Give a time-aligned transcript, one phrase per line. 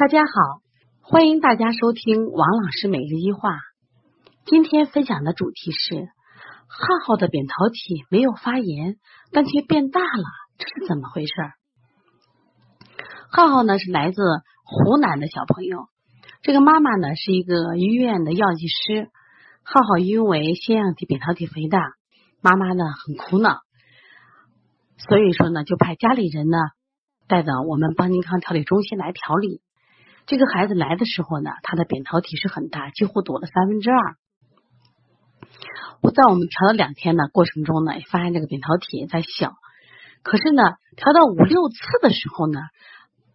[0.00, 0.62] 大家好，
[1.02, 3.58] 欢迎大家收听王老师每日一话。
[4.46, 6.08] 今天分享的主题是：
[6.68, 8.96] 浩浩的扁桃体没有发炎，
[9.30, 10.24] 但却变大了，
[10.56, 11.32] 这是怎么回事？
[13.30, 14.22] 浩浩呢是来自
[14.64, 15.88] 湖南的小朋友，
[16.40, 19.10] 这个妈妈呢是一个医院的药剂师。
[19.62, 21.92] 浩浩因为腺样体扁桃体肥大，
[22.40, 23.58] 妈妈呢很苦恼，
[24.96, 26.56] 所以说呢就派家里人呢
[27.28, 29.60] 带到我们邦尼康调理中心来调理。
[30.30, 33.98] 这个孩子来的时候呢，他的扁桃体是很大，几乎堵了三分之二。
[36.00, 39.54] 我在我们调了两天的过程中呢，也发现这个扁桃体在小。
[40.22, 40.62] 可是呢，
[40.96, 42.60] 调到五六次的时候呢，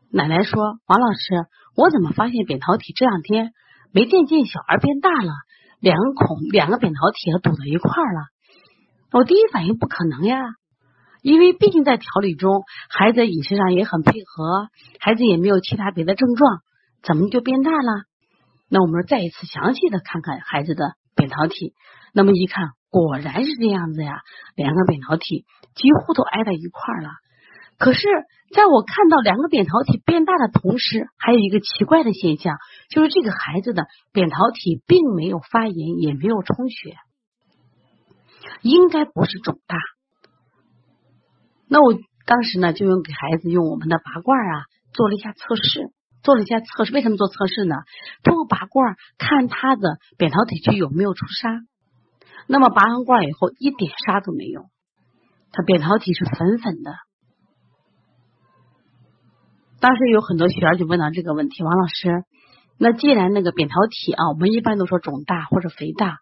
[0.10, 3.52] 奶奶说：“王老师，我怎么发现扁桃体这两天
[3.92, 5.34] 没渐渐小而变大了？
[5.82, 8.22] 两个孔，两个扁桃体堵在一块了。”
[9.12, 10.40] 我第一反应不可能呀。
[11.22, 14.70] 因为毕竟在调理中，孩子饮食上也很配合，
[15.02, 16.62] 孩子也没有其他别的症状。
[17.06, 18.04] 怎么就变大了？
[18.68, 21.74] 那我们再一次详细的看看孩子的扁桃体。
[22.14, 24.22] 那么一看，果然是这样子呀，
[24.56, 27.10] 两个扁桃体几乎都挨在一块了。
[27.78, 28.08] 可是，
[28.56, 32.58] 在我看到两个扁桃体变大的同时，还有一个奇怪的现象，
[32.90, 36.96] 就是这个孩子的扁桃体并没有发炎，也没有充血，
[38.62, 39.78] 应该不是肿大。
[41.68, 45.92] 那我当时呢，就用给孩子用我们的拔罐啊，做了一下测试。
[46.26, 47.76] 做了一下测试，为什么做测试呢？
[48.24, 51.68] 通过拔罐看他的扁桃体区有没有出痧。
[52.48, 54.66] 那么拔完罐以后一点痧都没有，
[55.52, 56.96] 他扁桃体是粉粉的。
[59.80, 62.24] 当时有很多学员就问到这个问题：王老师，
[62.80, 66.18] 那既然那个扁桃体啊，我们一般都说肿大或者肥大，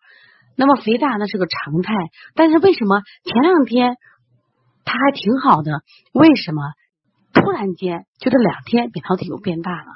[0.58, 1.94] 那么肥大那是个常态，
[2.36, 3.96] 但是为什么前两天
[4.84, 5.81] 他还挺好的？
[6.12, 6.62] 为什么？
[7.34, 9.88] 突然间，就这两天扁桃体又变大了。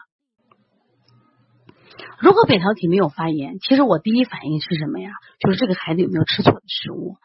[2.19, 5.11] 如果扁桃体没有发炎，其实我第一反应是什么呀？
[5.39, 7.15] 就是这个孩子有没有吃错的食物？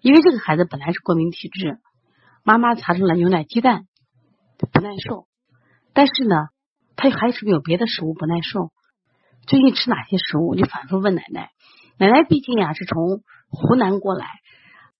[0.00, 1.78] 因为这个孩子本来是过敏体质，
[2.42, 3.84] 妈妈查出来牛奶、鸡蛋
[4.72, 5.26] 不耐受，
[5.92, 6.48] 但是呢，
[6.96, 8.70] 他还是有别的食物不耐受。
[9.46, 10.48] 最近吃哪些食物？
[10.48, 11.50] 我就反复问奶奶。
[11.96, 14.26] 奶奶毕竟呀是从湖南过来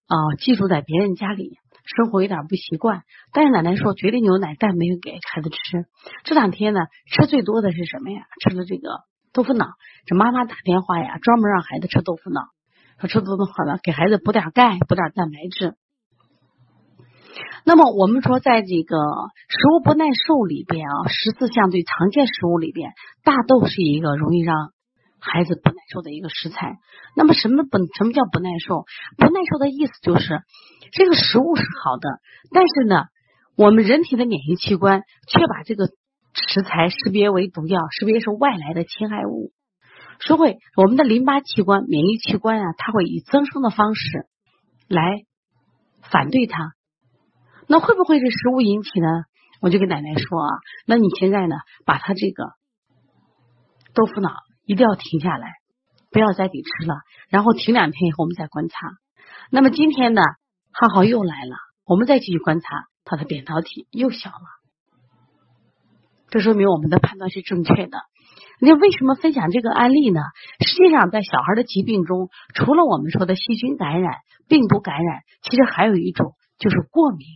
[0.07, 1.59] 啊，寄住在别人家里。
[1.85, 5.85] 生活有点不习惯，但是奶奶说绝对牛奶但没有给孩子吃。
[6.23, 6.81] 这两天呢，
[7.11, 8.23] 吃最多的是什么呀？
[8.41, 8.89] 吃了这个
[9.33, 9.67] 豆腐脑。
[10.05, 12.41] 这妈妈打电话呀，专门让孩子吃豆腐脑，
[12.99, 15.75] 说吃豆腐好了，给孩子补点钙，补点蛋白质。
[17.65, 18.97] 那么我们说，在这个
[19.49, 22.93] 食物不耐受里边啊，十四项最常见食物里边，
[23.23, 24.74] 大豆是一个容易让。
[25.33, 26.77] 孩子不耐受的一个食材，
[27.15, 28.85] 那么什么不什么叫不耐受？
[29.17, 30.41] 不耐受的意思就是
[30.91, 32.09] 这个食物是好的，
[32.51, 33.05] 但是呢，
[33.57, 35.87] 我们人体的免疫器官却把这个
[36.33, 39.51] 食材识别为毒药，识别是外来的侵害物，
[40.19, 44.27] 所以我们的淋巴器官、免疫器官啊，它会以增生的方式
[44.87, 45.23] 来
[46.01, 46.73] 反对它。
[47.67, 49.07] 那会不会是食物引起呢？
[49.59, 50.49] 我就跟奶奶说啊，
[50.85, 52.43] 那你现在呢，把它这个
[53.95, 54.44] 豆腐脑。
[54.65, 55.53] 一定要停下来，
[56.11, 56.95] 不要再给吃了，
[57.29, 58.75] 然后停两天以后我们再观察。
[59.51, 60.21] 那么今天呢，
[60.71, 61.55] 浩浩又来了，
[61.85, 62.67] 我们再继续观察
[63.03, 64.45] 他的扁桃体又小了，
[66.29, 67.99] 这说明我们的判断是正确的。
[68.59, 70.21] 那为什么分享这个案例呢？
[70.65, 74.13] 实际上，在小孩的疾病中，除了我们说的细菌感染、
[74.47, 77.27] 病毒感染，其实还有一种就是过敏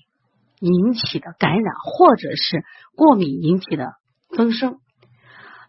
[0.62, 2.64] 引起的感染，或者是
[2.96, 3.92] 过敏引起的
[4.36, 4.80] 增生。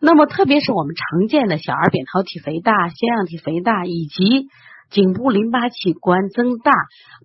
[0.01, 4.49] 那么，特别是我们常见的小儿扁桃体肥大、腺样体肥大，以及
[4.89, 6.73] 颈部淋巴器官增大，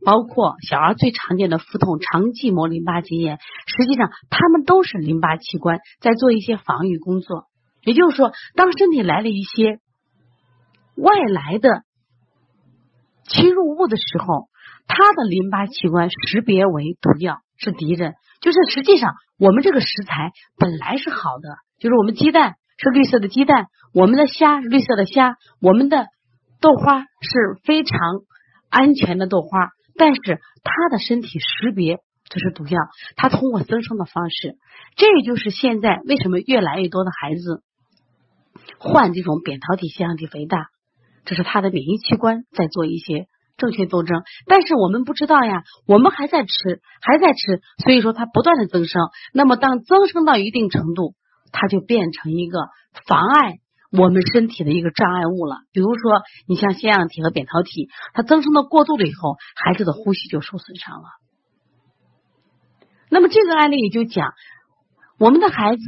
[0.06, 7.46] 包括小儿最常见的腹痛、肠系膜淋巴结炎，实际上它们都是淋巴器官在做一些防御工作。
[7.84, 9.80] 也就是说，当身体来了一些
[10.96, 11.84] 外来的
[13.28, 14.50] 侵入物的时候，
[14.86, 18.16] 它的淋巴器官识别为毒药，是敌人。
[18.42, 22.57] 就是实际上，我们这个食材本来是好的，就是我们鸡蛋。
[22.78, 26.07] 是绿色的鸡蛋，我们的虾绿色的虾，我们的
[26.60, 28.00] 豆花是非常
[28.69, 30.22] 安全的豆花，但是
[30.63, 32.80] 它的身体识别这是毒药，
[33.16, 34.57] 它通过增生的方式，
[34.95, 37.63] 这也就是现在为什么越来越多的孩子
[38.78, 40.68] 患这种扁桃体腺样体肥大，
[41.24, 49.01] 这是他的免疫器官在做一些正确斗争，但是我们不知道呀，我们还在吃，还在吃，所以说它不断的增生，
[49.33, 51.13] 那么当增生到一定程度。
[51.51, 52.59] 它就变成一个
[53.07, 53.59] 妨碍
[53.92, 55.57] 我们身体的一个障碍物了。
[55.71, 61.07] 比如说，你像腺样体和扁桃体，它增生的过度了以后，孩子的呼吸就受损伤了。
[63.09, 64.33] 那么这个案例也就讲，
[65.18, 65.81] 我们的孩子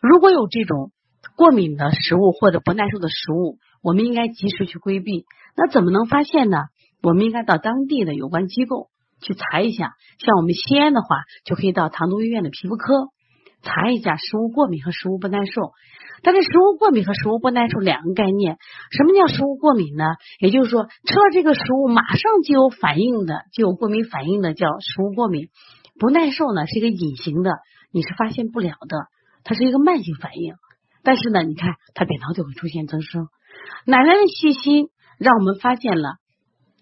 [0.00, 0.90] 如果有这种
[1.36, 5.24] 过敏的食物或者不耐受的食物，我们应该及时去规避。
[5.56, 6.58] 那怎么能发现呢？
[7.02, 8.88] 我们应该到当地的有关机构
[9.20, 9.92] 去查一下。
[10.18, 13.10] 像我们西安的话，就可以到唐都医院的皮肤科
[13.64, 15.72] 查一下食物过敏和食物不耐受。
[16.22, 18.56] 但是食物过敏和食物不耐受两个概念。
[18.90, 20.04] 什么叫食物过敏呢？
[20.38, 25.48] 也就是说，吃了这个食物马上就有反应的，就有过敏反应的叫食物过敏。
[25.98, 27.58] 不耐受呢是一个隐形的，
[27.92, 29.08] 你是发现不了的，
[29.44, 30.54] 它是一个慢性反应。
[31.02, 33.28] 但是呢，你看它扁桃体会出现增生。
[33.84, 34.88] 奶奶的细心
[35.18, 36.16] 让我们发现了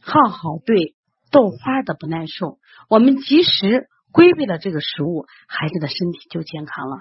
[0.01, 0.95] 浩浩对
[1.33, 2.59] 豆花的不耐受，
[2.89, 6.99] 我们及时规避了这个食物，孩子的身体就健康了。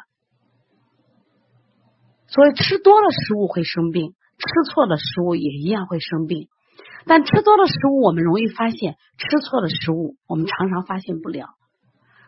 [2.28, 6.48] 所以吃多了食物会生病，吃错了食物也一样会生病。
[7.06, 11.50] 但吃多了食物我们容易发现，吃错了食物我们常常发现不了。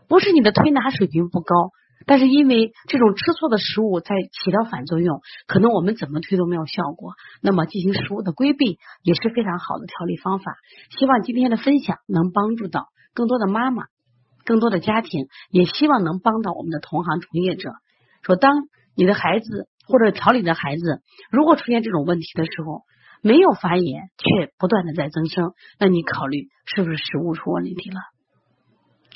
[0.07, 1.71] 不是你的推拿水平不高。
[2.05, 7.13] 但是因为这种吃错的食物在起到反作用，可能我们怎么推都没有效果。
[7.41, 10.57] 那么进行食物的规避也是非常好的调理方法。
[10.97, 13.85] 希望今天的分享能帮助到更多的妈妈、
[14.45, 17.71] 更多的家庭，也希望能帮到我们的同行从业者。
[18.21, 18.53] 说，当
[18.95, 22.83] 你的孩子或者调理的孩子如果出现这种问题的时候，
[23.21, 27.99] 没有发炎却不断的在增生，那你考虑是不是食物出问题了？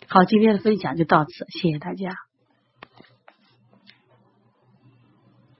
[0.07, 2.26] 好，今天的分享就到此，谢谢大家。